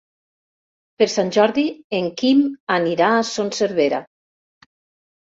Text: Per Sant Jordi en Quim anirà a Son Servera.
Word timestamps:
Per 1.01 1.07
Sant 1.15 1.27
Jordi 1.35 1.65
en 1.97 2.07
Quim 2.21 2.41
anirà 2.77 3.11
a 3.19 3.29
Son 3.33 3.53
Servera. 3.59 4.01